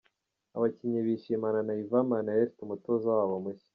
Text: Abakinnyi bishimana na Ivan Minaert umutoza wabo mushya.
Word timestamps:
Abakinnyi 0.55 0.99
bishimana 1.07 1.59
na 1.67 1.73
Ivan 1.83 2.03
Minaert 2.09 2.53
umutoza 2.65 3.07
wabo 3.17 3.35
mushya. 3.43 3.69